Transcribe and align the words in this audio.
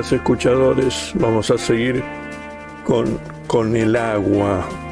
Escuchadores, 0.00 1.12
vamos 1.14 1.50
a 1.50 1.58
seguir 1.58 2.02
con, 2.84 3.18
con 3.46 3.74
el 3.76 3.96
agua. 3.96 4.85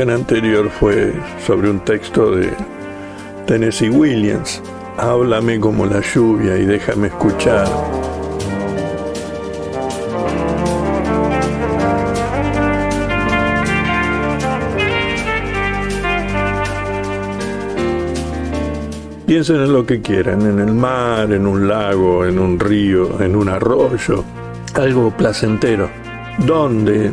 Anterior 0.00 0.70
fue 0.70 1.12
sobre 1.44 1.68
un 1.68 1.80
texto 1.80 2.30
de 2.30 2.48
Tennessee 3.46 3.90
Williams, 3.90 4.62
Háblame 4.96 5.60
como 5.60 5.84
la 5.84 6.00
lluvia 6.00 6.56
y 6.56 6.64
déjame 6.64 7.08
escuchar. 7.08 7.66
Piensen 19.26 19.56
en 19.56 19.72
lo 19.72 19.84
que 19.84 20.00
quieran, 20.00 20.40
en 20.42 20.58
el 20.58 20.72
mar, 20.72 21.32
en 21.32 21.46
un 21.46 21.68
lago, 21.68 22.24
en 22.24 22.38
un 22.38 22.58
río, 22.58 23.20
en 23.20 23.36
un 23.36 23.48
arroyo, 23.48 24.24
algo 24.74 25.10
placentero. 25.10 25.90
¿Dónde? 26.38 27.12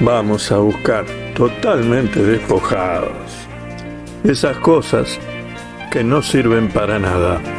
Vamos 0.00 0.50
a 0.52 0.58
buscar 0.58 1.04
totalmente 1.34 2.22
despojados 2.22 3.48
esas 4.24 4.56
cosas 4.58 5.18
que 5.90 6.04
no 6.04 6.22
sirven 6.22 6.68
para 6.68 6.98
nada. 6.98 7.57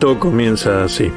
Esto 0.00 0.18
comienza 0.18 0.82
así. 0.84 1.12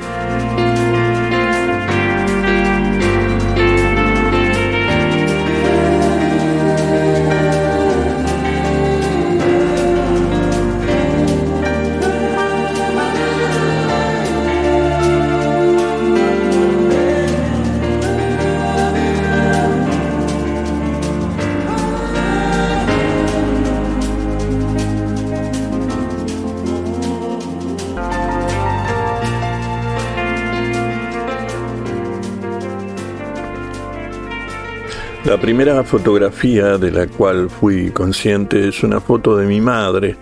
La 35.34 35.42
primera 35.42 35.84
fotografía 35.84 36.78
de 36.78 36.92
la 36.92 37.08
cual 37.08 37.50
fui 37.50 37.90
consciente 37.90 38.68
es 38.68 38.84
una 38.84 39.02
foto 39.02 39.36
de 39.36 39.48
mi 39.48 39.62
madre, 39.62 40.16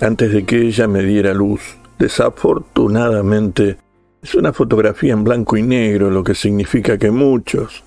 antes 0.00 0.32
de 0.32 0.44
que 0.44 0.68
ella 0.68 0.86
me 0.86 1.02
diera 1.02 1.34
luz. 1.34 1.76
Desafortunadamente, 1.98 3.76
es 4.22 4.36
una 4.36 4.52
fotografía 4.52 5.14
en 5.14 5.24
blanco 5.24 5.56
y 5.56 5.64
negro, 5.64 6.12
lo 6.12 6.22
que 6.22 6.36
significa 6.36 6.96
que 6.96 7.10
muchos 7.10 7.82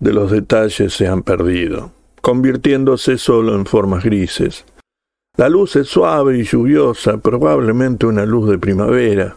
de 0.00 0.12
los 0.12 0.32
detalles 0.32 0.92
se 0.92 1.06
han 1.06 1.22
perdido, 1.22 1.92
convirtiéndose 2.20 3.16
solo 3.16 3.54
en 3.54 3.64
formas 3.64 4.02
grises. 4.02 4.64
La 5.36 5.48
luz 5.48 5.76
es 5.76 5.86
suave 5.86 6.36
y 6.36 6.42
lluviosa, 6.42 7.18
probablemente 7.18 8.06
una 8.06 8.26
luz 8.26 8.50
de 8.50 8.58
primavera, 8.58 9.36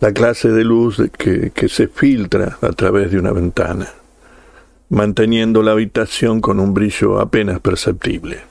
la 0.00 0.12
clase 0.14 0.48
de 0.48 0.64
luz 0.64 1.02
que, 1.18 1.50
que 1.50 1.68
se 1.68 1.88
filtra 1.88 2.56
a 2.62 2.70
través 2.70 3.10
de 3.10 3.18
una 3.18 3.32
ventana 3.32 3.86
manteniendo 4.92 5.62
la 5.62 5.72
habitación 5.72 6.42
con 6.42 6.60
un 6.60 6.74
brillo 6.74 7.18
apenas 7.18 7.60
perceptible. 7.60 8.42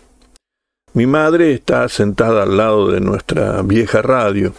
Mi 0.94 1.06
madre 1.06 1.54
está 1.54 1.88
sentada 1.88 2.44
al 2.44 2.58
lado 2.58 2.90
de 2.90 3.00
nuestra 3.00 3.62
vieja 3.62 4.02
radio, 4.02 4.52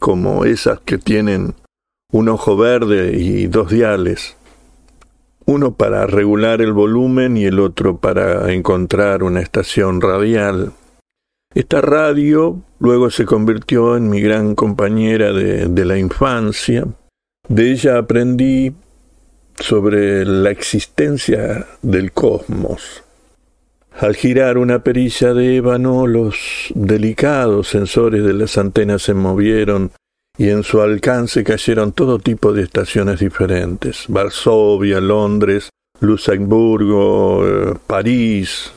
como 0.00 0.46
esas 0.46 0.80
que 0.80 0.96
tienen 0.96 1.54
un 2.12 2.30
ojo 2.30 2.56
verde 2.56 3.14
y 3.14 3.46
dos 3.46 3.70
diales, 3.70 4.38
uno 5.44 5.74
para 5.74 6.06
regular 6.06 6.62
el 6.62 6.72
volumen 6.72 7.36
y 7.36 7.44
el 7.44 7.60
otro 7.60 7.98
para 7.98 8.50
encontrar 8.50 9.22
una 9.22 9.40
estación 9.40 10.00
radial. 10.00 10.72
Esta 11.54 11.82
radio 11.82 12.58
luego 12.78 13.10
se 13.10 13.26
convirtió 13.26 13.98
en 13.98 14.08
mi 14.08 14.22
gran 14.22 14.54
compañera 14.54 15.30
de, 15.34 15.66
de 15.66 15.84
la 15.84 15.98
infancia. 15.98 16.86
De 17.48 17.70
ella 17.70 17.98
aprendí 17.98 18.72
sobre 19.60 20.24
la 20.24 20.50
existencia 20.50 21.66
del 21.82 22.12
cosmos. 22.12 23.04
Al 23.98 24.16
girar 24.16 24.56
una 24.56 24.82
perilla 24.82 25.34
de 25.34 25.56
ébano, 25.56 26.06
los 26.06 26.36
delicados 26.74 27.68
sensores 27.68 28.24
de 28.24 28.32
las 28.32 28.56
antenas 28.56 29.02
se 29.02 29.14
movieron 29.14 29.92
y 30.38 30.48
en 30.48 30.62
su 30.62 30.80
alcance 30.80 31.44
cayeron 31.44 31.92
todo 31.92 32.18
tipo 32.18 32.52
de 32.52 32.62
estaciones 32.62 33.20
diferentes. 33.20 34.04
Varsovia, 34.08 35.00
Londres, 35.00 35.68
Luxemburgo, 36.00 37.46
eh, 37.46 37.74
París. 37.86 38.72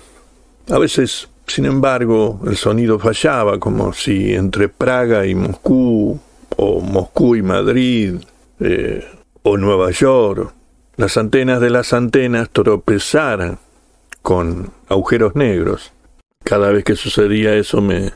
A 0.69 0.77
veces, 0.77 1.29
sin 1.47 1.65
embargo, 1.65 2.41
el 2.45 2.57
sonido 2.57 2.99
fallaba, 2.99 3.59
como 3.59 3.93
si 3.93 4.33
entre 4.33 4.67
Praga 4.67 5.25
y 5.25 5.35
Moscú, 5.35 6.19
o 6.57 6.81
Moscú 6.81 7.37
y 7.37 7.41
Madrid, 7.41 8.15
eh, 8.59 9.05
o 9.43 9.57
Nueva 9.57 9.91
York, 9.91 10.53
las 10.95 11.17
antenas 11.17 11.59
de 11.59 11.69
las 11.69 11.93
antenas 11.93 12.49
tropezaran 12.49 13.59
con 14.21 14.71
agujeros 14.89 15.35
negros. 15.35 15.91
Cada 16.43 16.71
vez 16.71 16.83
que 16.83 16.95
sucedía 16.95 17.55
eso 17.55 17.81
me, 17.81 18.11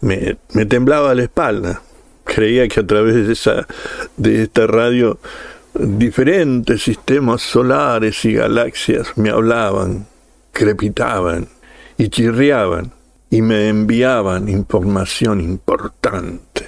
me, 0.00 0.36
me, 0.52 0.66
temblaba 0.66 1.14
la 1.14 1.24
espalda. 1.24 1.82
Creía 2.24 2.68
que 2.68 2.80
a 2.80 2.86
través 2.86 3.26
de, 3.26 3.32
esa, 3.32 3.66
de 4.16 4.42
esta 4.42 4.66
radio 4.66 5.18
diferentes 5.74 6.82
sistemas 6.82 7.42
solares 7.42 8.24
y 8.24 8.34
galaxias 8.34 9.16
me 9.16 9.30
hablaban, 9.30 10.06
crepitaban 10.52 11.48
y 11.98 12.08
chirriaban. 12.08 12.92
y 13.28 13.42
me 13.42 13.68
enviaban 13.68 14.48
información 14.48 15.40
importante. 15.40 16.66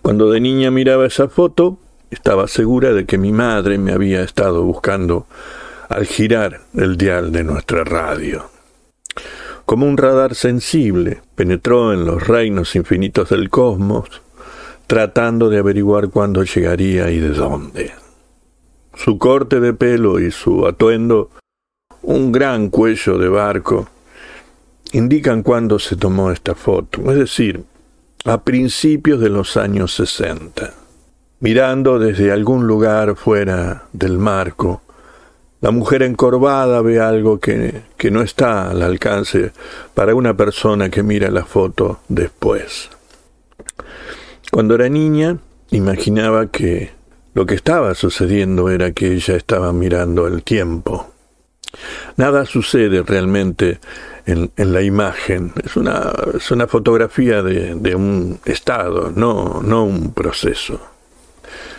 Cuando 0.00 0.30
de 0.30 0.40
niña 0.40 0.70
miraba 0.70 1.06
esa 1.06 1.28
foto, 1.28 1.78
estaba 2.10 2.48
segura 2.48 2.92
de 2.92 3.06
que 3.06 3.18
mi 3.18 3.32
madre 3.32 3.78
me 3.78 3.92
había 3.92 4.22
estado 4.22 4.62
buscando 4.62 5.26
al 5.88 6.06
girar 6.06 6.60
el 6.74 6.96
dial 6.96 7.32
de 7.32 7.44
nuestra 7.44 7.84
radio. 7.84 8.50
Como 9.66 9.86
un 9.86 9.96
radar 9.96 10.34
sensible, 10.34 11.22
penetró 11.34 11.92
en 11.92 12.04
los 12.04 12.26
reinos 12.26 12.76
infinitos 12.76 13.30
del 13.30 13.48
cosmos, 13.48 14.22
tratando 14.86 15.48
de 15.48 15.58
averiguar 15.58 16.10
cuándo 16.10 16.44
llegaría 16.44 17.10
y 17.10 17.18
de 17.18 17.30
dónde. 17.30 17.92
Su 18.94 19.18
corte 19.18 19.60
de 19.60 19.72
pelo 19.72 20.20
y 20.20 20.30
su 20.30 20.66
atuendo, 20.66 21.30
un 22.02 22.30
gran 22.30 22.68
cuello 22.68 23.18
de 23.18 23.28
barco, 23.28 23.88
indican 24.92 25.42
cuándo 25.42 25.78
se 25.78 25.96
tomó 25.96 26.30
esta 26.30 26.54
foto, 26.54 27.10
es 27.10 27.18
decir, 27.18 27.64
a 28.24 28.42
principios 28.42 29.20
de 29.20 29.30
los 29.30 29.56
años 29.56 29.94
sesenta. 29.94 30.74
Mirando 31.44 31.98
desde 31.98 32.32
algún 32.32 32.66
lugar 32.66 33.16
fuera 33.16 33.82
del 33.92 34.16
marco, 34.16 34.80
la 35.60 35.72
mujer 35.72 36.02
encorvada 36.02 36.80
ve 36.80 37.00
algo 37.00 37.38
que, 37.38 37.82
que, 37.98 38.10
no 38.10 38.22
está 38.22 38.70
al 38.70 38.80
alcance 38.80 39.52
para 39.92 40.14
una 40.14 40.34
persona 40.34 40.88
que 40.88 41.02
mira 41.02 41.30
la 41.30 41.44
foto 41.44 42.00
después. 42.08 42.88
Cuando 44.50 44.74
era 44.74 44.88
niña, 44.88 45.36
imaginaba 45.70 46.46
que 46.46 46.92
lo 47.34 47.44
que 47.44 47.56
estaba 47.56 47.94
sucediendo 47.94 48.70
era 48.70 48.92
que 48.92 49.12
ella 49.12 49.36
estaba 49.36 49.70
mirando 49.74 50.26
el 50.26 50.44
tiempo. 50.44 51.12
Nada 52.16 52.46
sucede 52.46 53.02
realmente 53.02 53.80
en, 54.24 54.50
la 54.56 54.80
imagen. 54.80 55.52
Es 55.62 55.76
una, 55.76 56.10
es 56.34 56.50
una 56.50 56.66
fotografía 56.68 57.42
de, 57.42 57.74
de, 57.74 57.94
un 57.94 58.40
estado, 58.46 59.12
no, 59.14 59.60
no 59.62 59.84
un 59.84 60.14
proceso. 60.14 60.93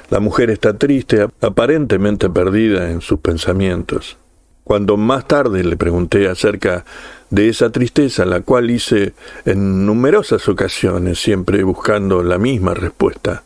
La 0.09 0.19
mujer 0.19 0.49
está 0.49 0.77
triste, 0.77 1.27
aparentemente 1.41 2.29
perdida 2.29 2.91
en 2.91 3.01
sus 3.01 3.19
pensamientos. 3.19 4.17
Cuando 4.63 4.97
más 4.97 5.27
tarde 5.27 5.63
le 5.63 5.77
pregunté 5.77 6.27
acerca 6.27 6.85
de 7.29 7.49
esa 7.49 7.71
tristeza, 7.71 8.25
la 8.25 8.41
cual 8.41 8.71
hice 8.71 9.13
en 9.45 9.85
numerosas 9.85 10.47
ocasiones, 10.47 11.19
siempre 11.19 11.63
buscando 11.63 12.23
la 12.23 12.37
misma 12.37 12.73
respuesta, 12.73 13.43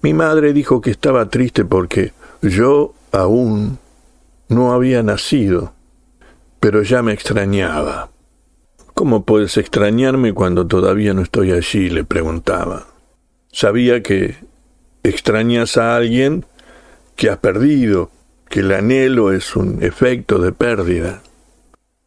mi 0.00 0.14
madre 0.14 0.52
dijo 0.52 0.80
que 0.80 0.90
estaba 0.90 1.28
triste 1.28 1.64
porque 1.64 2.12
yo 2.40 2.94
aún 3.12 3.78
no 4.48 4.72
había 4.72 5.02
nacido, 5.02 5.72
pero 6.60 6.82
ya 6.82 7.02
me 7.02 7.12
extrañaba. 7.12 8.10
¿Cómo 8.94 9.24
puedes 9.24 9.56
extrañarme 9.56 10.34
cuando 10.34 10.66
todavía 10.66 11.14
no 11.14 11.22
estoy 11.22 11.52
allí? 11.52 11.88
le 11.88 12.04
preguntaba. 12.04 12.86
Sabía 13.50 14.02
que 14.02 14.36
extrañas 15.02 15.76
a 15.76 15.96
alguien 15.96 16.44
que 17.16 17.30
has 17.30 17.38
perdido, 17.38 18.10
que 18.48 18.60
el 18.60 18.72
anhelo 18.72 19.32
es 19.32 19.56
un 19.56 19.82
efecto 19.82 20.38
de 20.38 20.52
pérdida. 20.52 21.22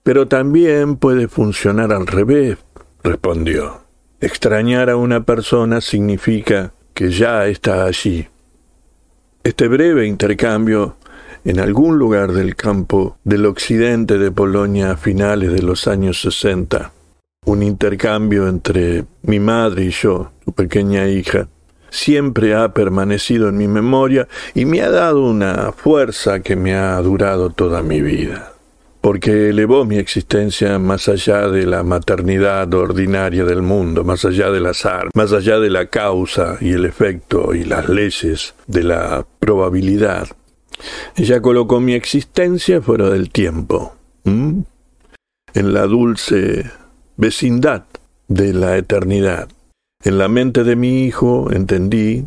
Pero 0.04 0.28
también 0.28 0.98
puede 0.98 1.28
funcionar 1.28 1.92
al 1.92 2.08
revés, 2.08 2.58
respondió. 3.04 3.82
Extrañar 4.22 4.90
a 4.90 4.98
una 4.98 5.24
persona 5.24 5.82
significa 5.82 6.74
que 6.94 7.12
ya 7.12 7.48
está 7.48 7.86
allí. 7.86 8.28
Este 9.44 9.68
breve 9.68 10.08
intercambio 10.08 10.96
en 11.44 11.60
algún 11.60 12.00
lugar 12.00 12.32
del 12.32 12.56
campo 12.56 13.18
del 13.24 13.46
occidente 13.46 14.18
de 14.18 14.32
Polonia 14.32 14.92
a 14.92 14.98
finales 14.98 15.54
de 15.54 15.62
los 15.62 15.88
años 15.88 16.22
60, 16.22 16.92
un 17.46 17.62
intercambio 17.62 18.48
entre 18.48 19.06
mi 19.22 19.40
madre 19.40 19.86
y 19.86 19.92
yo, 19.92 20.32
su 20.44 20.54
pequeña 20.54 21.08
hija, 21.08 21.48
siempre 21.96 22.54
ha 22.54 22.74
permanecido 22.74 23.50
en 23.50 23.58
mi 23.58 23.68
memoria 23.68 24.28
y 24.54 24.66
me 24.66 24.82
ha 24.82 24.90
dado 24.90 25.24
una 25.24 25.72
fuerza 25.72 26.42
que 26.42 26.56
me 26.56 26.76
ha 26.76 27.02
durado 27.02 27.50
toda 27.50 27.82
mi 27.82 28.02
vida, 28.02 28.54
porque 29.02 29.50
elevó 29.50 29.86
mi 29.86 29.98
existencia 29.98 30.78
más 30.80 31.08
allá 31.08 31.48
de 31.48 31.66
la 31.66 31.84
maternidad 31.84 32.74
ordinaria 32.74 33.46
del 33.46 33.62
mundo, 33.62 34.04
más 34.04 34.26
allá 34.26 34.52
del 34.52 34.66
azar, 34.66 35.10
más 35.14 35.32
allá 35.32 35.60
de 35.60 35.70
la 35.70 35.88
causa 35.88 36.58
y 36.60 36.72
el 36.72 36.86
efecto 36.86 37.54
y 37.54 37.64
las 37.64 37.90
leyes 37.90 38.54
de 38.68 38.84
la 38.84 39.26
probabilidad. 39.40 40.28
Ella 41.16 41.42
colocó 41.42 41.80
mi 41.80 41.94
existencia 41.94 42.82
fuera 42.82 43.10
del 43.10 43.30
tiempo, 43.30 43.96
en 44.26 44.66
la 45.54 45.88
dulce 45.88 46.70
vecindad 47.16 47.86
de 48.28 48.54
la 48.54 48.76
eternidad. 48.76 49.48
En 50.06 50.20
la 50.20 50.28
mente 50.28 50.64
de 50.64 50.76
mi 50.76 51.04
hijo 51.04 51.52
entendí 51.52 52.26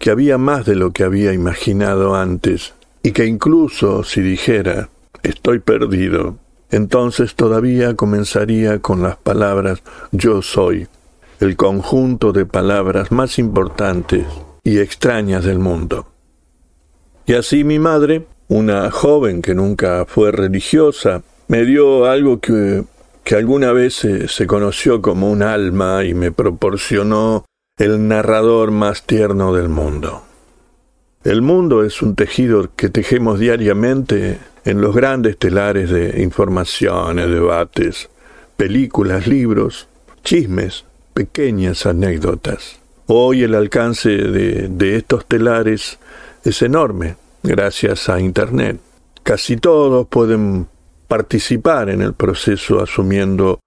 que 0.00 0.10
había 0.10 0.36
más 0.36 0.66
de 0.66 0.74
lo 0.74 0.90
que 0.90 1.04
había 1.04 1.32
imaginado 1.32 2.16
antes, 2.16 2.74
y 3.04 3.12
que 3.12 3.24
incluso 3.24 4.02
si 4.02 4.20
dijera 4.20 4.88
estoy 5.22 5.60
perdido, 5.60 6.38
entonces 6.72 7.36
todavía 7.36 7.94
comenzaría 7.94 8.80
con 8.80 9.02
las 9.02 9.16
palabras 9.16 9.80
yo 10.10 10.42
soy, 10.42 10.88
el 11.38 11.54
conjunto 11.54 12.32
de 12.32 12.46
palabras 12.46 13.12
más 13.12 13.38
importantes 13.38 14.26
y 14.64 14.80
extrañas 14.80 15.44
del 15.44 15.60
mundo. 15.60 16.08
Y 17.26 17.34
así 17.34 17.62
mi 17.62 17.78
madre, 17.78 18.26
una 18.48 18.90
joven 18.90 19.40
que 19.40 19.54
nunca 19.54 20.04
fue 20.04 20.32
religiosa, 20.32 21.22
me 21.46 21.64
dio 21.64 22.06
algo 22.06 22.40
que 22.40 22.82
que 23.24 23.34
alguna 23.34 23.72
vez 23.72 23.94
se, 23.94 24.46
conoció 24.46 25.02
como 25.02 25.30
un 25.30 25.42
alma 25.42 26.04
y 26.04 26.14
me 26.14 26.32
proporcionó 26.32 27.44
el 27.78 28.08
narrador 28.08 28.70
más 28.70 29.04
tierno 29.04 29.54
del 29.54 29.68
mundo. 29.68 30.22
El 31.24 31.42
mundo 31.42 31.84
es 31.84 32.02
un 32.02 32.14
tejido 32.14 32.70
que 32.76 32.88
tejemos 32.88 33.38
diariamente 33.38 34.38
en 34.64 34.80
los 34.80 34.94
grandes 34.94 35.38
telares 35.38 35.90
de 35.90 36.22
informaciones, 36.22 37.28
debates, 37.28 38.08
películas, 38.56 39.26
libros, 39.26 39.88
chismes, 40.24 40.84
pequeñas 41.14 41.86
anécdotas. 41.86 42.78
Hoy 43.06 43.42
el 43.42 43.54
alcance 43.54 44.10
de, 44.10 44.68
de 44.68 44.96
estos 44.96 45.26
telares 45.26 45.98
es 46.44 46.62
enorme 46.62 47.16
gracias 47.42 48.08
a 48.08 48.20
Internet. 48.20 48.80
Casi 49.22 49.56
todos 49.56 50.06
pueden 50.08 50.68
participar 51.10 51.90
en 51.90 52.02
el 52.02 52.14
proceso 52.14 52.80
asumiendo 52.80 53.58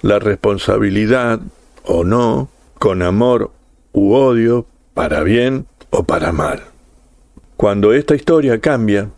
la 0.00 0.18
responsabilidad 0.18 1.40
o 1.84 2.04
no, 2.04 2.48
con 2.78 3.02
amor 3.02 3.52
u 3.92 4.14
odio, 4.14 4.64
para 4.94 5.22
bien 5.22 5.66
o 5.90 6.04
para 6.04 6.32
mal. 6.32 6.62
Cuando 7.58 7.92
esta 7.92 8.14
historia 8.14 8.62
cambia, 8.62 9.10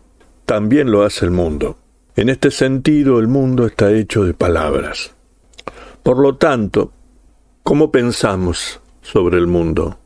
también 0.45 0.91
lo 0.91 1.03
hace 1.03 1.23
el 1.23 1.31
mundo. 1.31 1.77
En 2.17 2.27
este 2.27 2.51
sentido, 2.51 3.17
el 3.17 3.29
mundo 3.29 3.65
está 3.65 3.93
hecho 3.93 4.25
de 4.25 4.33
palabras. 4.33 5.13
Por 6.03 6.19
lo 6.19 6.35
tanto, 6.35 6.91
¿cómo 7.63 7.91
pensamos 7.91 8.81
sobre 9.01 9.37
el 9.37 9.47
mundo? 9.47 9.97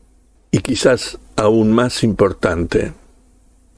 Y 0.52 0.60
quizás 0.60 1.18
aún 1.34 1.72
más 1.72 2.04
importante, 2.04 2.92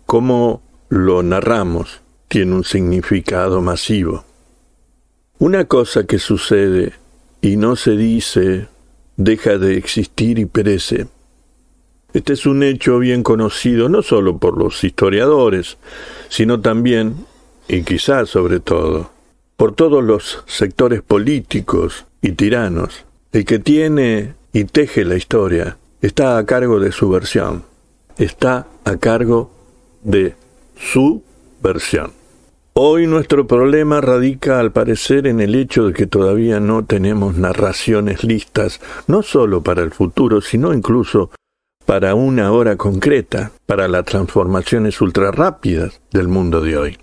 ¿cómo 0.05 0.61
lo 0.91 1.23
narramos? 1.23 2.03
Tiene 2.29 2.55
un 2.55 2.65
significado 2.65 3.61
masivo. 3.61 4.25
Una 5.39 5.67
cosa 5.67 6.05
que 6.05 6.19
sucede 6.19 6.93
y 7.41 7.57
no 7.57 7.77
se 7.77 7.93
dice 7.97 8.69
deja 9.17 9.59
de 9.59 9.77
existir 9.77 10.39
y 10.39 10.47
perece. 10.47 11.07
Este 12.13 12.33
es 12.33 12.47
un 12.47 12.63
hecho 12.63 12.99
bien 12.99 13.23
conocido 13.23 13.89
no 13.89 14.03
solo 14.03 14.39
por 14.39 14.57
los 14.57 14.83
historiadores, 14.85 15.77
sino 16.29 16.61
también, 16.61 17.27
y 17.69 17.83
quizás 17.83 18.31
sobre 18.31 18.61
todo, 18.61 19.11
por 19.57 19.75
todos 19.75 20.03
los 20.03 20.43
sectores 20.47 21.03
políticos 21.03 22.07
y 22.23 22.33
tiranos. 22.33 23.05
El 23.33 23.45
que 23.45 23.59
tiene 23.59 24.35
y 24.53 24.65
teje 24.65 25.05
la 25.05 25.17
historia 25.17 25.77
está 26.01 26.39
a 26.39 26.47
cargo 26.47 26.81
de 26.81 26.93
su 26.93 27.11
versión, 27.11 27.65
está 28.17 28.67
a 28.85 28.97
cargo 28.97 29.51
de 30.03 30.35
su 30.79 31.23
versión. 31.63 32.16
Hoy 32.79 33.07
nuestro 33.07 33.47
problema 33.47 34.03
radica 34.03 34.61
al 34.61 34.71
parecer 34.71 35.27
en 35.27 35.41
el 35.41 35.55
hecho 35.55 35.87
de 35.87 35.95
que 35.95 36.07
todavía 36.07 36.61
no 36.61 36.85
tenemos 36.85 37.35
narraciones 37.35 38.23
listas, 38.23 38.83
no 39.07 39.23
solo 39.23 39.63
para 39.63 39.83
el 39.83 39.93
futuro, 39.93 40.43
sino 40.43 40.75
incluso 40.75 41.31
para 41.87 42.15
una 42.15 42.53
hora 42.53 42.77
concreta, 42.77 43.51
para 43.65 43.89
las 43.89 44.05
transformaciones 44.05 45.01
ultra 45.01 45.31
rápidas 45.31 46.03
del 46.13 46.29
mundo 46.29 46.61
de 46.61 46.77
hoy. 46.77 46.99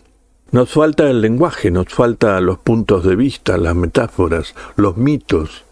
Nos 0.52 0.70
falta 0.70 1.10
el 1.10 1.22
lenguaje, 1.22 1.72
nos 1.72 1.88
falta 1.88 2.40
los 2.40 2.60
puntos 2.60 3.04
de 3.04 3.16
vista, 3.16 3.58
las 3.58 3.76
metáforas, 3.76 4.54
los 4.76 4.96
mitos 4.96 5.66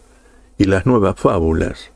y 0.58 0.64
las 0.64 0.84
nuevas 0.84 1.14
fábulas. 1.14 1.92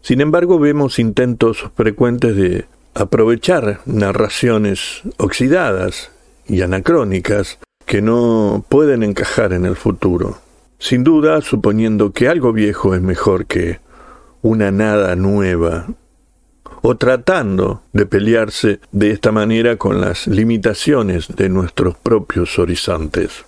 Sin 0.00 0.20
embargo, 0.20 0.58
vemos 0.58 0.98
intentos 0.98 1.70
frecuentes 1.76 2.34
de 2.34 2.64
aprovechar 2.94 3.78
narraciones 3.86 5.02
oxidadas 5.18 6.10
y 6.46 6.62
anacrónicas 6.62 7.58
que 7.86 8.02
no 8.02 8.64
pueden 8.68 9.02
encajar 9.02 9.52
en 9.52 9.64
el 9.64 9.76
futuro. 9.76 10.38
Sin 10.78 11.04
duda, 11.04 11.40
suponiendo 11.40 12.12
que 12.12 12.28
algo 12.28 12.52
viejo 12.52 12.94
es 12.94 13.02
mejor 13.02 13.46
que 13.46 13.80
una 14.42 14.70
nada 14.70 15.16
nueva, 15.16 15.86
o 16.82 16.96
tratando 16.96 17.82
de 17.92 18.04
pelearse 18.04 18.80
de 18.92 19.10
esta 19.10 19.32
manera 19.32 19.76
con 19.76 20.00
las 20.00 20.26
limitaciones 20.26 21.28
de 21.34 21.48
nuestros 21.48 21.96
propios 21.96 22.58
horizontes. 22.58 23.44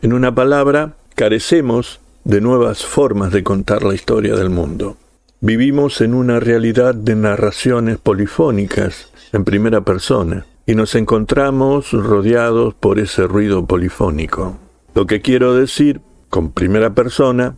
En 0.00 0.14
una 0.14 0.34
palabra, 0.34 0.94
carecemos 1.14 2.00
de 2.24 2.40
nuevas 2.40 2.84
formas 2.84 3.32
de 3.32 3.42
contar 3.42 3.82
la 3.82 3.94
historia 3.94 4.34
del 4.36 4.48
mundo. 4.48 4.96
Vivimos 5.40 6.00
en 6.00 6.14
una 6.14 6.40
realidad 6.40 6.94
de 6.94 7.14
narraciones 7.14 7.98
polifónicas 7.98 9.12
en 9.32 9.44
primera 9.44 9.82
persona 9.82 10.46
y 10.68 10.74
nos 10.74 10.94
encontramos 10.94 11.92
rodeados 11.92 12.74
por 12.74 12.98
ese 12.98 13.26
ruido 13.26 13.64
polifónico. 13.64 14.58
Lo 14.94 15.06
que 15.06 15.22
quiero 15.22 15.54
decir 15.54 16.02
con 16.28 16.52
primera 16.52 16.90
persona 16.90 17.56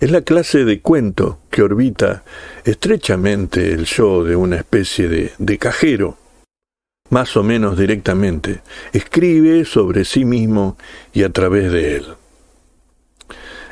es 0.00 0.10
la 0.10 0.22
clase 0.22 0.64
de 0.64 0.80
cuento 0.80 1.38
que 1.48 1.62
orbita 1.62 2.24
estrechamente 2.64 3.72
el 3.72 3.84
yo 3.84 4.24
de 4.24 4.34
una 4.34 4.56
especie 4.56 5.08
de, 5.08 5.30
de 5.38 5.58
cajero 5.58 6.18
más 7.10 7.36
o 7.36 7.44
menos 7.44 7.78
directamente, 7.78 8.62
escribe 8.92 9.64
sobre 9.64 10.04
sí 10.04 10.24
mismo 10.24 10.76
y 11.12 11.22
a 11.22 11.30
través 11.30 11.70
de 11.70 11.96
él. 11.98 12.06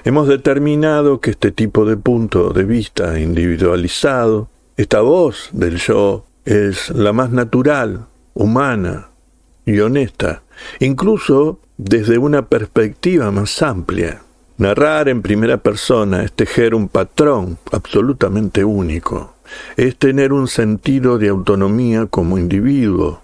Hemos 0.05 0.29
determinado 0.29 1.19
que 1.19 1.33
este 1.33 1.51
tipo 1.51 1.85
de 1.85 1.97
punto 1.97 2.51
de 2.51 2.63
vista 2.63 3.19
individualizado, 3.19 4.51
esta 4.77 5.01
voz 5.01 5.49
del 5.51 5.79
yo, 5.79 6.27
es 6.45 6.91
la 6.91 7.13
más 7.13 7.31
natural, 7.31 8.07
humana 8.35 9.09
y 9.65 9.79
honesta, 9.81 10.43
incluso 10.81 11.61
desde 11.77 12.19
una 12.19 12.47
perspectiva 12.47 13.31
más 13.31 13.63
amplia. 13.63 14.23
Narrar 14.59 15.09
en 15.09 15.23
primera 15.23 15.57
persona 15.57 16.23
es 16.23 16.33
tejer 16.33 16.75
un 16.75 16.89
patrón 16.89 17.59
absolutamente 17.73 18.65
único, 18.65 19.35
es 19.77 19.97
tener 19.97 20.33
un 20.33 20.47
sentido 20.47 21.19
de 21.19 21.29
autonomía 21.29 22.07
como 22.07 22.39
individuo, 22.39 23.23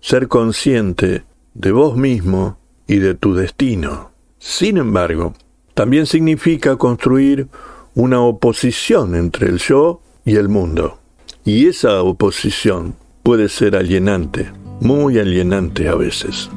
ser 0.00 0.28
consciente 0.28 1.24
de 1.54 1.72
vos 1.72 1.96
mismo 1.96 2.58
y 2.86 2.98
de 2.98 3.14
tu 3.14 3.34
destino. 3.34 4.10
Sin 4.38 4.76
embargo, 4.76 5.34
también 5.74 6.06
significa 6.06 6.76
construir 6.76 7.48
una 7.94 8.20
oposición 8.20 9.14
entre 9.14 9.48
el 9.48 9.58
yo 9.58 10.00
y 10.24 10.36
el 10.36 10.48
mundo. 10.48 10.98
Y 11.44 11.66
esa 11.66 12.02
oposición 12.02 12.94
puede 13.28 13.50
ser 13.50 13.76
alienante, 13.76 14.50
muy 14.80 15.18
alienante 15.18 15.86
a 15.86 15.94
veces. 15.94 16.48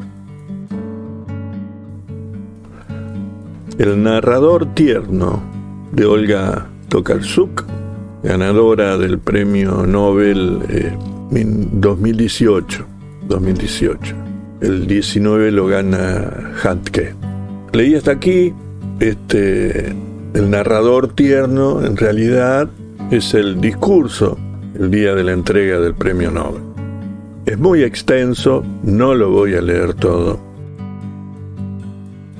El 3.78 4.02
narrador 4.02 4.74
tierno 4.74 5.44
de 5.92 6.06
Olga 6.06 6.70
Tokarczuk, 6.88 7.66
ganadora 8.24 8.98
del 8.98 9.20
premio 9.20 9.86
Nobel 9.86 10.60
eh, 10.70 10.98
en 11.34 11.82
2018. 11.82 12.86
2018. 13.28 14.16
El 14.62 14.88
19 14.88 15.52
lo 15.52 15.68
gana 15.68 16.54
Handke. 16.64 17.14
Leí 17.74 17.96
hasta 17.96 18.12
aquí, 18.12 18.54
este, 19.02 19.90
el 20.34 20.50
narrador 20.50 21.14
tierno 21.16 21.86
en 21.86 21.98
realidad 21.98 22.70
es 23.12 23.34
el 23.34 23.60
discurso 23.60 24.38
el 24.76 24.92
día 24.92 25.16
de 25.16 25.24
la 25.24 25.32
entrega 25.32 25.80
del 25.80 25.94
premio 25.94 26.32
Nobel. 26.32 26.62
Es 27.46 27.58
muy 27.58 27.84
extenso, 27.84 28.64
no 28.84 29.16
lo 29.16 29.30
voy 29.32 29.56
a 29.56 29.62
leer 29.62 29.94
todo. 29.94 30.40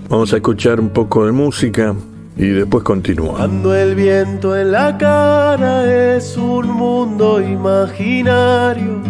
Vamos 0.10 0.34
a 0.34 0.38
escuchar 0.38 0.80
un 0.80 0.90
poco 0.90 1.26
de 1.26 1.32
música 1.32 1.96
y 2.38 2.48
después 2.48 2.84
continuamos. 2.84 3.38
Cuando 3.38 3.76
el 3.76 3.96
viento 3.96 4.58
en 4.58 4.72
la 4.72 4.98
cara 4.98 6.16
es 6.16 6.38
un 6.38 6.68
mundo 6.68 7.42
imaginario 7.42 9.02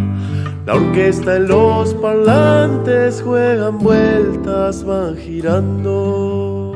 la 0.66 0.76
orquesta 0.76 1.38
en 1.38 1.48
los 1.48 1.96
parlantes 1.96 3.24
juegan 3.24 3.80
vueltas, 3.80 4.84
van 4.84 5.18
girando. 5.18 6.72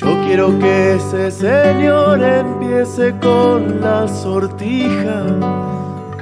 Yo 0.00 0.06
quiero 0.24 0.56
que 0.60 0.94
ese 0.94 1.28
señor 1.32 2.22
empiece 2.22 3.12
con 3.20 3.80
la 3.80 4.06
sortija. 4.06 5.24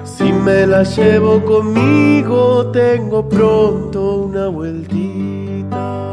Si 0.03 0.33
me 0.33 0.67
la 0.67 0.83
llevo 0.83 1.45
conmigo, 1.45 2.71
tengo 2.73 3.29
pronto 3.29 4.21
una 4.29 4.49
vueltita. 4.49 6.07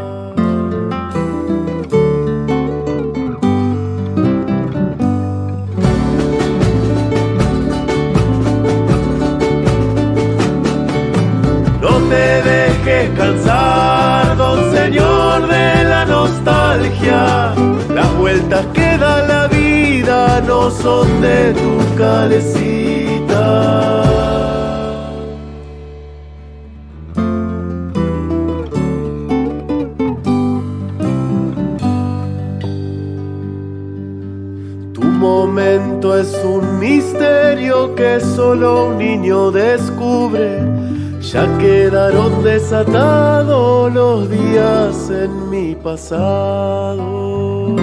te 12.14 12.42
dejes 12.50 13.10
cansar, 13.18 13.83
Las 16.76 18.18
vueltas 18.18 18.66
que 18.74 18.98
da 18.98 19.28
la 19.28 19.48
vida 19.48 20.42
no 20.42 20.72
son 20.72 21.22
de 21.22 21.54
tu 21.54 21.96
calecita. 21.96 23.44
Tu 34.94 35.04
momento 35.04 36.18
es 36.18 36.34
un 36.44 36.80
misterio 36.80 37.94
que 37.94 38.20
solo 38.20 38.88
un 38.88 38.98
niño 38.98 39.52
descubre 39.52 40.73
ya 41.34 41.48
quedaron 41.58 42.44
desatados 42.44 43.92
los 43.92 44.30
días 44.30 45.10
en 45.10 45.50
mi 45.50 45.74
pasado. 45.74 47.76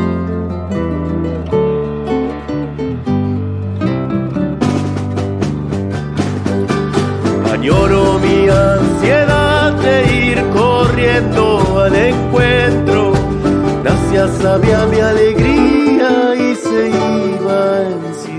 Añoro 7.52 8.20
mi 8.20 8.48
ansiedad 8.48 9.72
de 9.82 10.26
ir 10.26 10.48
corriendo 10.50 11.82
al 11.82 11.96
encuentro. 11.96 13.12
Gracias 13.82 14.30
sabía 14.40 14.86
mi 14.86 15.00
alegría 15.00 16.36
y 16.36 16.54
se 16.54 16.88
iba 16.88 17.82
en 17.82 18.10
tiempo 18.10 18.29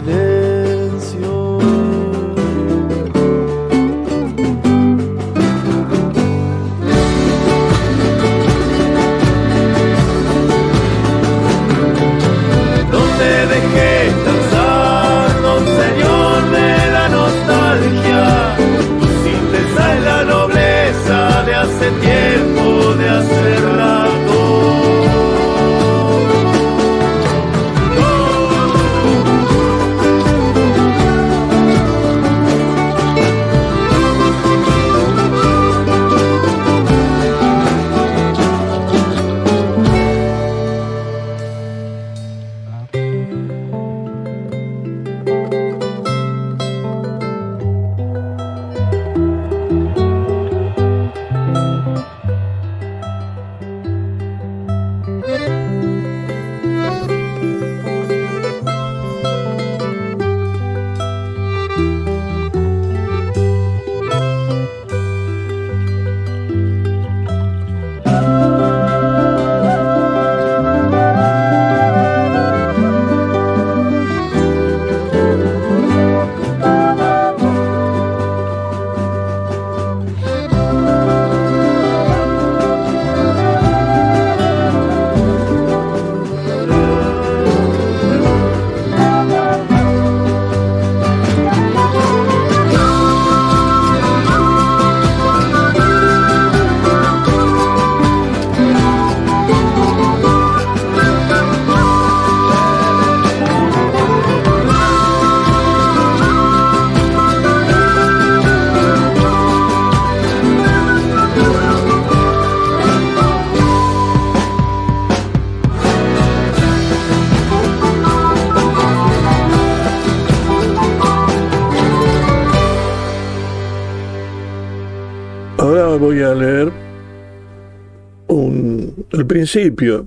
principio 129.42 130.06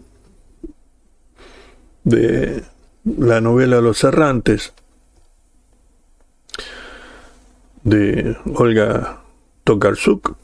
de 2.04 2.62
la 3.04 3.40
novela 3.40 3.80
Los 3.80 4.04
Errantes 4.04 4.72
de 7.82 8.36
Olga 8.54 9.22
Tokarczuk. 9.64 10.36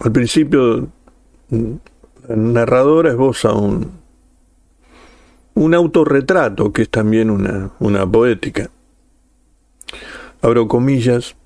Al 0.00 0.10
principio, 0.10 0.88
la 1.50 2.36
narradora 2.36 3.10
esboza 3.10 3.52
un, 3.52 3.92
un 5.54 5.74
autorretrato 5.74 6.72
que 6.72 6.82
es 6.82 6.90
también 6.90 7.30
una, 7.30 7.70
una 7.78 8.10
poética. 8.10 8.70
Abro 10.40 10.66
comillas, 10.66 11.36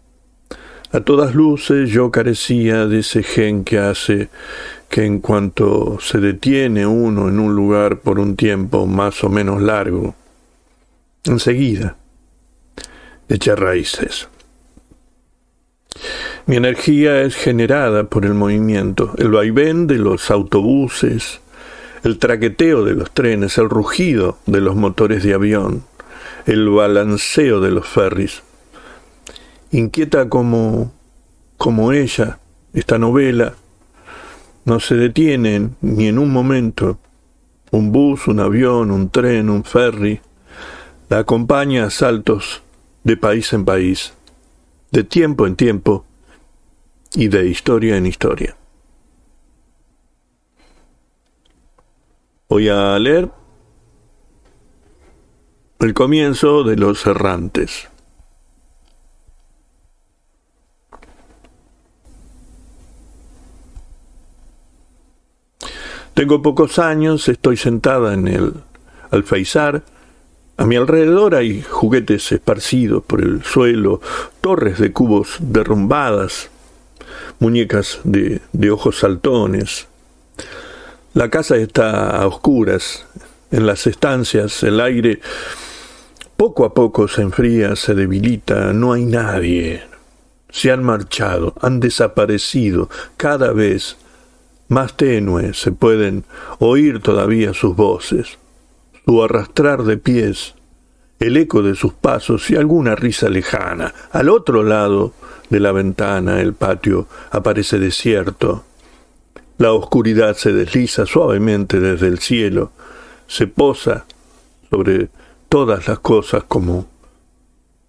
a 0.97 1.03
todas 1.03 1.35
luces 1.35 1.91
yo 1.91 2.11
carecía 2.11 2.87
de 2.87 3.00
ese 3.00 3.23
gen 3.23 3.65
que 3.65 3.79
hace 3.79 4.31
que 4.88 5.05
en 5.05 5.21
cuanto 5.21 5.99
se 6.00 6.21
detiene 6.21 6.87
uno 6.87 7.29
en 7.29 7.38
un 7.38 7.55
lugar 7.55 7.99
por 8.00 8.19
un 8.19 8.35
tiempo 8.35 8.87
más 8.87 9.23
o 9.23 9.29
menos 9.29 9.61
largo, 9.61 10.15
enseguida 11.25 11.99
echa 13.29 13.57
raíces. 13.57 14.29
Mi 16.47 16.57
energía 16.57 17.21
es 17.21 17.35
generada 17.35 18.05
por 18.05 18.25
el 18.25 18.33
movimiento, 18.33 19.12
el 19.19 19.33
vaivén 19.33 19.87
de 19.87 19.99
los 19.99 20.31
autobuses, 20.31 21.41
el 22.05 22.19
traqueteo 22.19 22.87
de 22.87 22.95
los 22.95 23.11
trenes, 23.11 23.59
el 23.59 23.69
rugido 23.69 24.38
de 24.47 24.62
los 24.62 24.75
motores 24.75 25.23
de 25.25 25.35
avión, 25.35 25.85
el 26.47 26.71
balanceo 26.71 27.61
de 27.61 27.71
los 27.71 27.87
ferries. 27.87 28.46
Inquieta 29.76 30.30
como, 30.30 30.90
como 31.59 31.92
ella, 31.92 32.38
esta 32.73 32.97
novela, 32.97 33.56
no 34.64 34.80
se 34.80 34.95
detiene 34.95 35.68
ni 35.83 36.06
en 36.06 36.18
un 36.18 36.33
momento. 36.33 36.99
Un 37.73 37.92
bus, 37.92 38.26
un 38.26 38.40
avión, 38.40 38.90
un 38.90 39.11
tren, 39.11 39.50
un 39.50 39.64
ferry, 39.64 40.18
la 41.11 41.18
acompaña 41.18 41.85
a 41.85 41.90
saltos 41.90 42.62
de 43.04 43.19
país 43.19 43.52
en 43.52 43.67
país, 43.67 44.15
de 44.93 45.04
tiempo 45.04 45.47
en 45.47 45.56
tiempo 45.56 46.06
y 47.12 47.28
de 47.28 47.47
historia 47.47 47.99
en 47.99 48.06
historia. 48.06 48.56
Voy 52.49 52.71
a 52.71 52.99
leer 52.99 53.30
el 55.80 55.93
comienzo 55.93 56.65
de 56.65 56.76
Los 56.76 57.04
Errantes. 57.04 57.91
Tengo 66.17 66.41
pocos 66.41 66.79
años, 66.79 67.29
estoy 67.29 67.59
sentada 67.59 68.15
en 68.15 68.26
el 68.26 68.55
alfeizar, 69.11 69.83
a 70.57 70.65
mi 70.65 70.76
alrededor 70.76 71.35
hay 71.35 71.61
juguetes 71.61 72.33
esparcidos 72.33 73.05
por 73.05 73.21
el 73.21 73.45
suelo, 73.45 74.00
torres 74.41 74.79
de 74.79 74.95
cubos 74.95 75.37
derrumbadas, 75.41 76.49
muñecas 77.39 78.00
de, 78.05 78.41
de, 78.55 78.71
ojos 78.71 79.00
saltones. 79.00 79.89
La 81.13 81.29
casa 81.29 81.57
está 81.57 82.17
a 82.17 82.26
oscuras. 82.26 83.05
En 83.50 83.67
las 83.67 83.87
estancias 83.87 84.63
el 84.63 84.81
aire 84.81 85.21
poco 86.39 86.65
a 86.65 86.73
poco 86.73 87.09
se 87.09 87.21
enfría, 87.21 87.76
se 87.76 87.95
debilita, 87.95 88.73
no 88.73 88.95
hay 88.95 89.05
nadie. 89.05 89.83
Se 90.49 90.73
han 90.73 90.83
marchado, 90.83 91.52
han 91.61 91.79
desaparecido 91.79 92.89
cada 93.19 93.52
vez 93.52 93.99
más 94.69 94.97
tenues 94.97 95.61
se 95.61 95.73
pueden 95.73 96.25
oír 96.59 97.00
todavía 97.00 97.55
sus 97.55 97.76
voces 97.76 98.39
su 99.07 99.23
arrastrar 99.23 99.85
de 99.85 99.99
pies, 99.99 100.55
el 101.21 101.37
eco 101.37 101.63
de 101.63 101.76
sus 101.76 101.93
pasos 101.93 102.50
y 102.50 102.57
alguna 102.57 102.97
risa 102.97 103.29
lejana. 103.29 103.95
Al 104.11 104.29
otro 104.29 104.65
lado 104.65 105.13
de 105.49 105.61
la 105.61 105.71
ventana 105.71 106.41
el 106.41 106.55
patio 106.55 107.07
aparece 107.31 107.79
desierto. 107.79 108.65
La 109.59 109.73
oscuridad 109.73 110.35
se 110.37 110.52
desliza 110.52 111.07
suavemente 111.07 111.79
desde 111.79 112.09
el 112.09 112.19
cielo, 112.19 112.73
se 113.29 113.47
posa 113.47 114.07
sobre 114.71 115.09
todas 115.49 115.87
las 115.87 116.00
cosas 116.00 116.43
como 116.45 116.89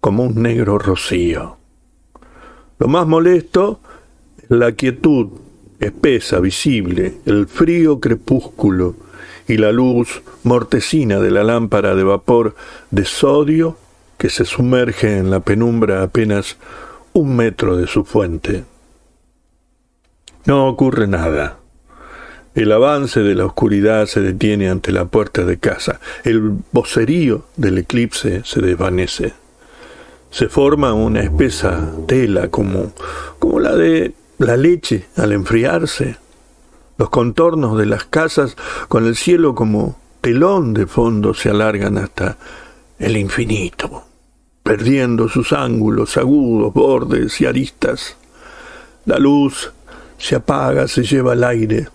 como 0.00 0.22
un 0.22 0.40
negro 0.40 0.78
rocío. 0.78 1.56
Lo 2.78 2.86
más 2.86 3.08
molesto 3.08 3.80
es 4.40 4.48
la 4.48 4.70
quietud 4.70 5.30
espesa, 5.80 6.40
visible, 6.40 7.14
el 7.26 7.46
frío 7.46 8.00
crepúsculo 8.00 8.96
y 9.46 9.56
la 9.56 9.72
luz 9.72 10.22
mortecina 10.42 11.18
de 11.20 11.30
la 11.30 11.44
lámpara 11.44 11.94
de 11.94 12.04
vapor 12.04 12.54
de 12.90 13.04
sodio 13.04 13.76
que 14.18 14.30
se 14.30 14.44
sumerge 14.44 15.16
en 15.16 15.30
la 15.30 15.40
penumbra 15.40 16.02
apenas 16.02 16.56
un 17.12 17.36
metro 17.36 17.76
de 17.76 17.86
su 17.86 18.04
fuente. 18.04 18.64
No 20.44 20.68
ocurre 20.68 21.06
nada. 21.06 21.58
El 22.54 22.72
avance 22.72 23.20
de 23.20 23.34
la 23.34 23.46
oscuridad 23.46 24.06
se 24.06 24.20
detiene 24.20 24.68
ante 24.68 24.90
la 24.90 25.04
puerta 25.04 25.44
de 25.44 25.58
casa. 25.58 26.00
El 26.24 26.56
vocerío 26.72 27.44
del 27.56 27.78
eclipse 27.78 28.42
se 28.44 28.60
desvanece. 28.60 29.34
Se 30.30 30.48
forma 30.48 30.92
una 30.92 31.20
espesa 31.20 31.92
tela 32.06 32.48
como, 32.48 32.92
como 33.38 33.60
la 33.60 33.76
de 33.76 34.12
la 34.38 34.56
leche 34.56 35.06
al 35.16 35.32
enfriarse 35.32 36.16
los 36.98 37.10
contornos 37.10 37.78
de 37.78 37.86
las 37.86 38.04
casas 38.04 38.56
con 38.88 39.06
el 39.06 39.14
cielo 39.14 39.54
como 39.54 39.96
telón 40.20 40.74
de 40.74 40.86
fondo 40.86 41.32
se 41.32 41.48
alargan 41.48 41.96
hasta 41.96 42.36
el 42.98 43.16
infinito, 43.16 44.02
perdiendo 44.64 45.28
sus 45.28 45.52
ángulos 45.52 46.16
agudos, 46.16 46.74
bordes 46.74 47.40
y 47.40 47.46
aristas. 47.46 48.16
La 49.06 49.18
luz 49.18 49.72
se 50.18 50.34
apaga, 50.34 50.88
se 50.88 51.04
lleva 51.04 51.34
el 51.34 51.44
aire, 51.44 51.88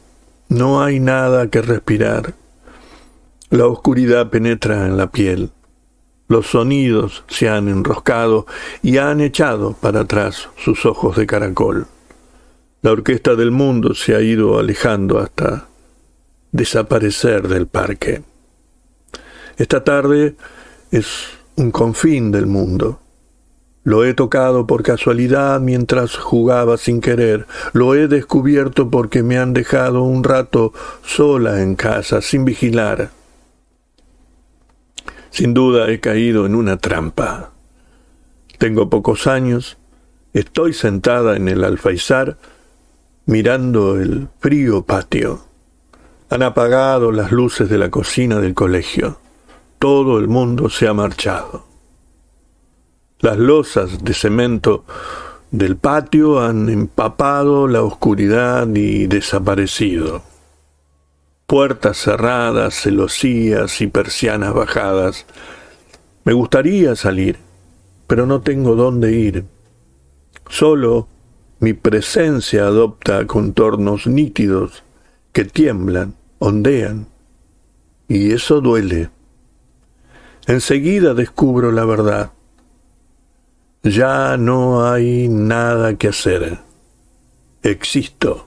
no 0.47 0.82
hay 0.82 1.01
nada 1.01 1.47
que 1.47 1.62
respirar. 1.62 2.34
La 3.49 3.67
oscuridad 3.67 4.29
penetra 4.29 4.88
en 4.88 4.95
la 4.95 5.08
piel. 5.08 5.49
Los 6.29 6.47
sonidos 6.47 7.25
se 7.27 7.49
han 7.49 7.67
enroscado 7.67 8.47
y 8.82 8.99
han 8.99 9.19
echado 9.19 9.73
para 9.73 10.01
atrás 10.01 10.47
sus 10.56 10.86
ojos 10.86 11.17
de 11.17 11.27
caracol. 11.27 11.88
La 12.84 12.91
orquesta 12.91 13.36
del 13.36 13.50
mundo 13.50 13.93
se 13.93 14.13
ha 14.13 14.22
ido 14.22 14.60
alejando 14.60 15.19
hasta 15.19 15.69
desaparecer 16.52 17.48
del 17.48 17.65
parque. 17.65 18.24
Esta 19.56 19.86
tarde 19.86 20.36
es 20.91 21.30
un 21.56 21.72
confín 21.72 22.32
del 22.32 22.46
mundo. 22.46 23.00
Lo 23.86 24.04
he 24.04 24.13
tocado 24.13 24.67
por 24.67 24.84
casualidad 24.84 25.62
mientras 25.62 26.17
jugaba 26.17 26.76
sin 26.76 27.00
querer. 27.00 27.48
Lo 27.72 27.96
he 27.96 28.10
descubierto 28.10 28.89
porque 28.89 29.24
me 29.24 29.38
han 29.38 29.54
dejado 29.54 30.04
un 30.04 30.22
rato 30.22 30.74
sola 31.06 31.62
en 31.62 31.76
casa, 31.76 32.22
sin 32.22 32.43
vigilar. 32.43 33.12
Sin 35.30 35.54
duda 35.54 35.89
he 35.89 36.02
caído 36.02 36.46
en 36.46 36.54
una 36.54 36.76
trampa. 36.76 37.52
Tengo 38.58 38.89
pocos 38.89 39.26
años, 39.26 39.78
estoy 40.34 40.74
sentada 40.74 41.38
en 41.38 41.48
el 41.48 41.63
alfaizar, 41.63 42.38
mirando 43.25 43.99
el 43.99 44.27
frío 44.39 44.83
patio. 44.83 45.45
Han 46.29 46.43
apagado 46.43 47.12
las 47.12 47.31
luces 47.31 47.69
de 47.69 47.77
la 47.77 47.89
cocina 47.89 48.39
del 48.39 48.53
colegio. 48.53 49.19
Todo 49.79 50.19
el 50.19 50.27
mundo 50.27 50.69
se 50.69 50.88
ha 50.88 50.93
marchado. 50.93 51.65
Las 53.19 53.38
losas 53.38 54.03
de 54.03 54.13
cemento 54.13 54.83
del 55.51 55.77
patio 55.77 56.41
han 56.41 56.67
empapado 56.67 57.67
la 57.67 57.83
oscuridad 57.83 58.67
y 58.73 59.07
desaparecido. 59.07 60.23
Puertas 61.45 61.97
cerradas, 61.97 62.73
celosías 62.73 63.79
y 63.79 63.88
persianas 63.88 64.53
bajadas. 64.53 65.25
Me 66.25 66.33
gustaría 66.33 66.95
salir, 66.95 67.38
pero 68.07 68.25
no 68.25 68.41
tengo 68.41 68.75
dónde 68.75 69.13
ir. 69.13 69.45
Solo 70.49 71.07
mi 71.63 71.71
presencia 71.71 72.65
adopta 72.65 73.26
contornos 73.26 74.06
nítidos 74.06 74.84
que 75.32 75.45
tiemblan, 75.45 76.13
ondean, 76.39 77.08
y 78.10 78.34
eso 78.34 78.60
duele. 78.60 79.10
Enseguida 80.45 81.13
descubro 81.13 81.71
la 81.71 81.86
verdad. 81.86 82.34
Ya 83.82 84.36
no 84.36 84.86
hay 84.86 85.30
nada 85.30 85.97
que 85.97 86.10
hacer. 86.10 86.60
Existo. 87.62 88.45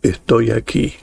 Estoy 0.00 0.52
aquí. 0.52 0.94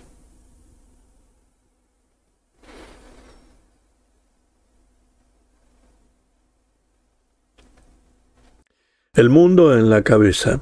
El 9.13 9.29
mundo 9.29 9.77
en 9.77 9.89
la 9.89 10.01
cabeza. 10.01 10.61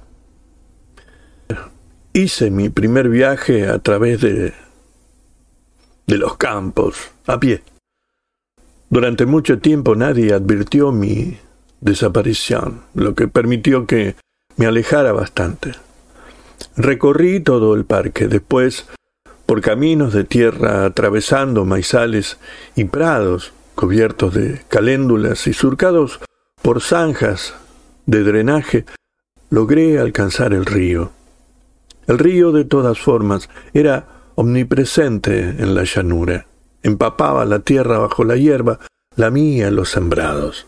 Hice 2.18 2.50
mi 2.50 2.70
primer 2.70 3.10
viaje 3.10 3.68
a 3.68 3.78
través 3.78 4.22
de, 4.22 4.52
de 6.08 6.18
los 6.18 6.36
campos, 6.38 7.12
a 7.28 7.40
pie. 7.40 7.62
Durante 8.90 9.28
mucho 9.28 9.60
tiempo 9.60 9.96
nadie 9.96 10.34
advirtió 10.34 10.92
mi 10.92 11.38
desaparición, 11.80 12.82
lo 12.96 13.14
que 13.14 13.28
permitió 13.28 13.86
que 13.86 14.16
me 14.56 14.66
alejara 14.66 15.12
bastante. 15.12 15.74
Recorrí 16.76 17.40
todo 17.40 17.76
el 17.76 17.86
parque, 17.86 18.28
después 18.28 18.88
por 19.46 19.62
caminos 19.62 20.12
de 20.12 20.24
tierra 20.24 20.86
atravesando 20.86 21.66
maizales 21.66 22.40
y 22.76 22.86
prados 22.86 23.54
cubiertos 23.76 24.34
de 24.34 24.64
caléndulas 24.70 25.46
y 25.46 25.54
surcados 25.54 26.20
por 26.64 26.82
zanjas 26.82 27.54
de 28.08 28.24
drenaje, 28.24 28.86
logré 29.52 30.00
alcanzar 30.00 30.56
el 30.56 30.66
río. 30.66 31.12
El 32.08 32.20
río, 32.20 32.52
de 32.52 32.66
todas 32.66 33.00
formas, 33.00 33.50
era 33.74 34.08
omnipresente 34.36 35.40
en 35.40 35.76
la 35.76 35.84
llanura. 35.84 36.48
Empapaba 36.82 37.46
la 37.46 37.60
tierra 37.60 38.00
bajo 38.00 38.24
la 38.24 38.38
hierba, 38.38 38.80
lamía 39.16 39.70
los 39.72 39.90
sembrados. 39.90 40.66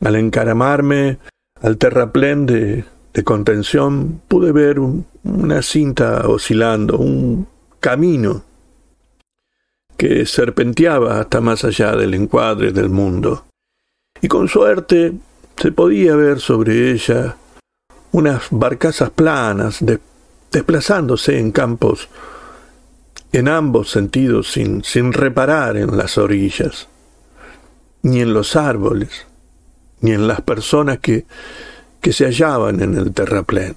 Al 0.00 0.16
encaramarme 0.16 1.18
al 1.60 1.76
terraplén 1.76 2.46
de 2.46 2.84
de 3.12 3.24
contención 3.24 4.22
pude 4.28 4.52
ver 4.52 4.78
una 4.78 5.62
cinta 5.62 6.28
oscilando, 6.28 6.98
un 6.98 7.46
camino 7.80 8.44
que 9.96 10.24
serpenteaba 10.26 11.20
hasta 11.20 11.40
más 11.40 11.64
allá 11.64 11.94
del 11.96 12.14
encuadre 12.14 12.72
del 12.72 12.88
mundo. 12.88 13.44
Y 14.22 14.28
con 14.28 14.48
suerte 14.48 15.12
se 15.56 15.72
podía 15.72 16.14
ver 16.14 16.40
sobre 16.40 16.92
ella 16.92 17.36
unas 18.12 18.44
barcazas 18.50 19.10
planas 19.10 19.84
desplazándose 20.50 21.38
en 21.38 21.52
campos 21.52 22.08
en 23.32 23.46
ambos 23.46 23.90
sentidos 23.90 24.50
sin, 24.50 24.82
sin 24.82 25.12
reparar 25.12 25.76
en 25.76 25.96
las 25.96 26.18
orillas, 26.18 26.88
ni 28.02 28.20
en 28.20 28.32
los 28.32 28.56
árboles, 28.56 29.26
ni 30.00 30.10
en 30.10 30.26
las 30.26 30.40
personas 30.40 30.98
que 30.98 31.26
que 32.00 32.12
se 32.12 32.24
hallaban 32.24 32.80
en 32.80 32.96
el 32.96 33.12
terraplén. 33.12 33.76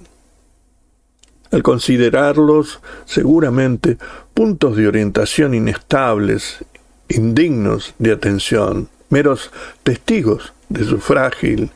Al 1.50 1.62
considerarlos 1.62 2.80
seguramente 3.04 3.98
puntos 4.32 4.76
de 4.76 4.88
orientación 4.88 5.54
inestables, 5.54 6.64
indignos 7.08 7.94
de 7.98 8.12
atención, 8.12 8.88
meros 9.10 9.50
testigos 9.82 10.52
de 10.68 10.84
su 10.84 10.98
frágil, 10.98 11.70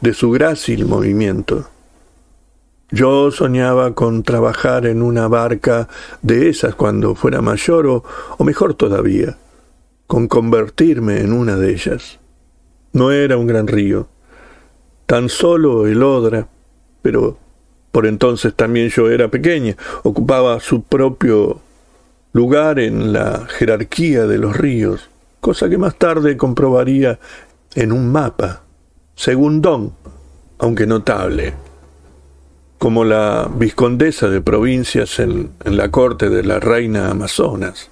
de 0.00 0.14
su 0.14 0.30
grácil 0.30 0.84
movimiento. 0.86 1.68
Yo 2.90 3.32
soñaba 3.32 3.94
con 3.94 4.22
trabajar 4.22 4.86
en 4.86 5.02
una 5.02 5.26
barca 5.26 5.88
de 6.22 6.48
esas 6.48 6.76
cuando 6.76 7.16
fuera 7.16 7.40
mayor 7.40 7.86
o, 7.86 8.44
mejor 8.44 8.74
todavía, 8.74 9.36
con 10.06 10.28
convertirme 10.28 11.20
en 11.20 11.32
una 11.32 11.56
de 11.56 11.72
ellas. 11.72 12.20
No 12.92 13.10
era 13.10 13.38
un 13.38 13.48
gran 13.48 13.66
río, 13.66 14.06
tan 15.06 15.28
solo 15.28 15.88
el 15.88 16.00
Odra, 16.00 16.46
pero 17.02 17.36
por 17.90 18.06
entonces 18.06 18.54
también 18.54 18.88
yo 18.90 19.10
era 19.10 19.28
pequeña, 19.28 19.76
ocupaba 20.04 20.60
su 20.60 20.82
propio 20.82 21.60
lugar 22.32 22.78
en 22.78 23.12
la 23.12 23.46
jerarquía 23.48 24.26
de 24.26 24.38
los 24.38 24.56
ríos, 24.56 25.10
cosa 25.40 25.68
que 25.68 25.76
más 25.76 25.96
tarde 25.96 26.36
comprobaría 26.36 27.18
en 27.74 27.90
un 27.90 28.12
mapa, 28.12 28.62
segundón, 29.16 29.92
aunque 30.58 30.86
notable, 30.86 31.54
como 32.78 33.04
la 33.04 33.50
viscondesa 33.52 34.28
de 34.28 34.40
provincias 34.40 35.18
en, 35.18 35.52
la 35.64 35.90
corte 35.90 36.28
de 36.28 36.42
la 36.42 36.60
reina 36.60 37.10
Amazonas. 37.10 37.90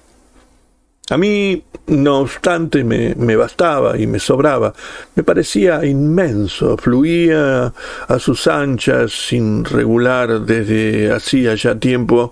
A 1.09 1.17
mí, 1.17 1.63
no 1.87 2.19
obstante, 2.19 2.83
me, 2.83 3.13
me, 3.15 3.35
bastaba 3.35 3.97
y 3.97 4.07
me 4.07 4.19
sobraba. 4.19 4.73
Me 5.13 5.23
parecía 5.23 5.85
inmenso, 5.85 6.77
fluía 6.77 7.73
a 8.07 8.19
sus 8.19 8.47
anchas 8.47 9.11
sin 9.11 9.63
regular 9.65 10.41
desde 10.41 11.11
hacía 11.11 11.53
ya 11.55 11.75
tiempo, 11.75 12.31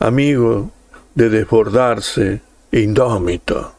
amigo 0.00 0.70
de 1.14 1.30
desbordarse 1.30 2.42
e 2.70 2.80
indómito. 2.80 3.72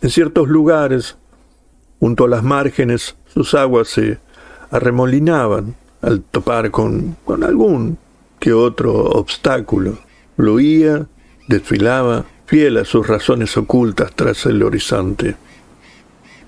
En 0.00 0.10
ciertos 0.10 0.48
lugares, 0.48 1.16
junto 2.00 2.24
a 2.24 2.28
las 2.28 2.42
márgenes, 2.42 3.14
sus 3.32 3.54
aguas 3.54 3.88
se 3.88 4.18
arremolinaban 4.70 5.76
al 6.02 6.22
topar 6.22 6.70
con, 6.70 7.16
con 7.24 7.44
algún 7.44 7.98
que 8.38 8.52
otro 8.52 8.92
obstáculo. 8.92 9.98
Fluía, 10.36 11.06
desfilaba, 11.46 12.24
fiel 12.46 12.78
a 12.78 12.84
sus 12.84 13.06
razones 13.06 13.56
ocultas 13.56 14.12
tras 14.14 14.44
el 14.46 14.62
horizonte. 14.62 15.36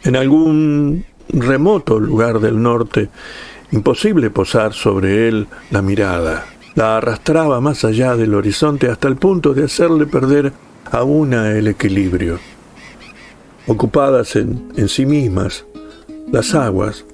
En 0.03 0.17
algún 0.17 1.05
remoto 1.29 1.99
lugar 1.99 2.41
del 2.41 2.61
norte, 2.61 3.09
imposible 3.71 4.31
posar 4.31 4.73
sobre 4.73 5.29
él 5.29 5.47
la 5.71 5.83
mirada. 5.83 6.47
La 6.75 6.97
arrastraba 6.97 7.61
más 7.61 7.85
allá 7.85 8.17
del 8.17 8.35
horizonte 8.35 8.89
hasta 8.89 9.07
el 9.09 9.17
punto 9.17 9.55
de 9.55 9.65
hacerle 9.65 10.07
perder 10.07 10.53
a 10.91 11.05
una 11.05 11.53
el 11.53 11.69
equilibrio. 11.69 12.39
Ocupadas 13.67 14.37
en, 14.37 14.73
en 14.77 14.89
sí 14.89 15.07
mismas, 15.07 15.65
las 16.31 16.55
aguas 16.55 17.05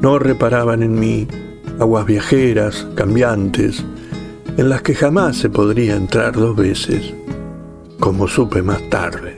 no 0.00 0.18
reparaban 0.18 0.82
en 0.82 1.00
mí, 1.00 1.26
aguas 1.80 2.04
viajeras, 2.04 2.86
cambiantes, 2.94 3.82
en 4.58 4.68
las 4.68 4.82
que 4.82 4.94
jamás 4.94 5.38
se 5.38 5.48
podría 5.48 5.96
entrar 5.96 6.34
dos 6.34 6.54
veces 6.54 7.14
como 7.98 8.28
supe 8.28 8.62
más 8.62 8.82
tarde. 8.90 9.36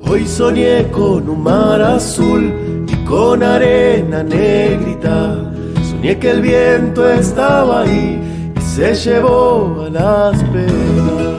Hoy 0.00 0.26
soñé 0.26 0.90
con 0.90 1.28
un 1.28 1.42
mar 1.42 1.82
azul 1.82 2.52
y 2.88 3.04
con 3.04 3.42
arena 3.42 4.22
negrita. 4.22 5.52
Soñé 5.90 6.18
que 6.18 6.30
el 6.30 6.40
viento 6.40 7.06
estaba 7.08 7.82
ahí 7.82 8.18
y 8.56 8.60
se 8.62 8.94
llevó 8.94 9.84
a 9.86 9.90
las 9.90 10.42
penas. 10.44 11.34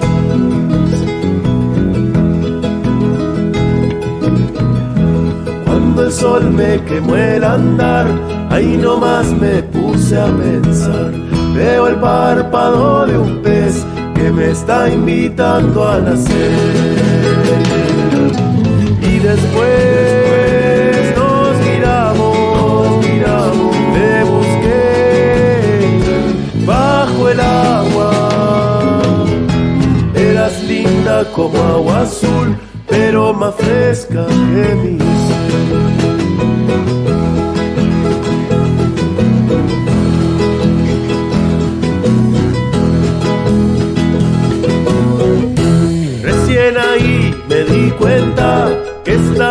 Cuando 5.66 6.04
el 6.04 6.12
sol 6.12 6.52
me 6.52 6.84
quemó 6.84 7.16
el 7.16 7.44
andar, 7.44 8.35
ahí 8.50 8.78
nomás 8.78 9.32
me 9.32 9.64
puse 9.64 10.18
a 10.18 10.26
pensar. 10.26 11.12
Veo 11.56 11.88
el 11.88 11.96
párpado 11.96 13.06
de 13.06 13.18
un 13.18 13.42
pez 13.42 13.86
que 14.14 14.30
me 14.32 14.52
está 14.52 14.90
invitando 14.90 15.88
a 15.88 16.00
nacer. 16.00 16.52
Y 19.02 19.20
después 19.20 21.16
nos 21.16 21.58
miramos, 21.68 23.06
miramos, 23.06 23.76
te 23.96 24.24
busqué 24.34 26.00
bajo 26.66 27.30
el 27.30 27.40
agua. 27.40 28.12
Eras 30.16 30.62
linda 30.64 31.24
como 31.34 31.58
agua 31.62 32.02
azul, 32.02 32.58
pero 32.88 33.34
más 33.34 33.56
fresca 33.56 34.26
que 34.28 34.76
mi 34.76 34.98
cuenta 34.98 35.16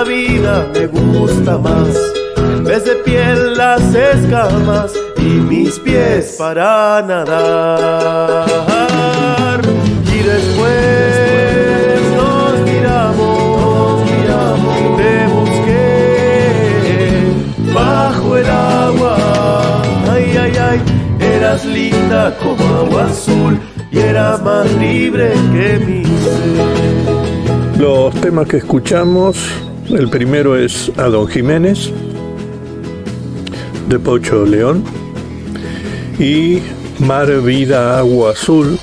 vida 0.04 0.68
me 0.72 0.86
gusta 0.86 1.58
más. 1.58 1.88
En 2.36 2.64
vez 2.64 2.84
de 2.84 2.94
piel 2.96 3.56
las 3.56 3.82
escamas 3.94 4.92
y 5.18 5.22
mis 5.22 5.78
pies 5.80 6.36
para 6.38 7.02
nadar. 7.02 8.46
Y 10.06 10.18
después 10.18 12.00
nos 12.16 12.60
miramos, 12.60 14.04
te 14.96 15.26
busqué 15.34 16.52
bajo 17.74 18.36
el 18.36 18.46
agua. 18.46 19.16
Ay, 20.10 20.36
ay, 20.36 20.52
ay, 20.70 20.80
eras 21.20 21.64
linda 21.64 22.36
como 22.42 22.64
agua 22.76 23.04
azul 23.06 23.58
y 23.90 23.98
era 23.98 24.36
más 24.38 24.70
libre 24.74 25.32
que 25.52 25.78
mi 25.84 26.04
ser. 26.04 26.84
Los 27.78 28.14
temas 28.20 28.46
que 28.46 28.58
escuchamos, 28.58 29.36
el 29.90 30.08
primero 30.08 30.56
es 30.56 30.90
a 30.96 31.04
Don 31.04 31.28
Jiménez, 31.28 31.90
de 33.88 33.98
Pocho 33.98 34.44
León, 34.44 34.84
y 36.18 36.60
Mar, 37.00 37.28
Vida, 37.42 37.98
Agua 37.98 38.32
Azul, 38.32 38.78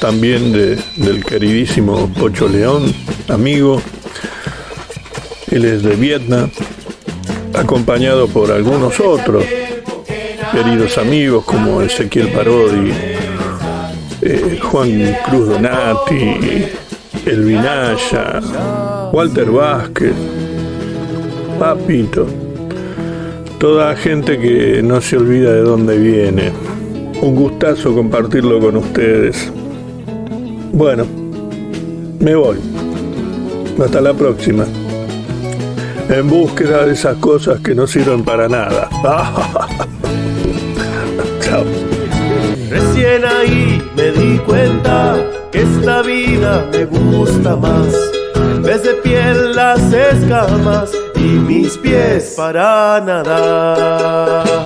también 0.00 0.52
de, 0.52 0.78
del 0.96 1.24
queridísimo 1.24 2.08
Pocho 2.18 2.48
León, 2.48 2.94
amigo, 3.28 3.80
él 5.50 5.64
es 5.64 5.82
de 5.82 5.96
Vietnam, 5.96 6.50
acompañado 7.54 8.28
por 8.28 8.50
algunos 8.52 8.98
otros 9.00 9.44
queridos 10.52 10.96
amigos 10.98 11.44
como 11.44 11.82
Ezequiel 11.82 12.28
Parodi, 12.28 12.92
eh, 14.22 14.58
Juan 14.62 15.16
Cruz 15.26 15.48
Donati, 15.48 16.66
Elvinaya, 17.26 18.40
Walter 19.12 19.50
Vázquez, 19.50 20.14
Papito, 21.58 22.26
toda 23.58 23.96
gente 23.96 24.38
que 24.38 24.82
no 24.82 25.00
se 25.00 25.16
olvida 25.16 25.52
de 25.52 25.60
dónde 25.60 25.98
viene. 25.98 26.52
Un 27.22 27.34
gustazo 27.34 27.94
compartirlo 27.94 28.60
con 28.60 28.76
ustedes. 28.76 29.50
Bueno, 30.72 31.06
me 32.20 32.34
voy. 32.34 32.58
Hasta 33.82 34.00
la 34.00 34.12
próxima. 34.12 34.64
En 36.08 36.28
búsqueda 36.28 36.86
de 36.86 36.92
esas 36.92 37.16
cosas 37.16 37.60
que 37.60 37.74
no 37.74 37.86
sirven 37.86 38.22
para 38.22 38.48
nada. 38.48 38.88
Chao. 41.40 41.64
Recién 42.68 43.24
ahí 43.24 43.82
me 43.96 44.10
di 44.12 44.38
cuenta 44.38 45.16
que 45.50 45.62
esta 45.62 46.02
vida 46.02 46.68
me 46.72 46.84
gusta 46.84 47.56
más. 47.56 48.15
Vez 48.66 48.82
de 48.82 48.94
piel 48.94 49.54
las 49.54 49.80
escamas 49.92 50.90
y 51.14 51.20
mis 51.20 51.78
pies 51.78 52.34
para 52.36 53.00
nadar. 53.00 54.65